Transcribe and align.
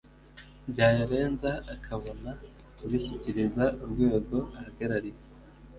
byayarenza 0.71 1.51
akabona 1.73 2.31
kubishyikiriza 2.77 3.63
urwego 3.83 4.37
ahagarariye 4.57 5.21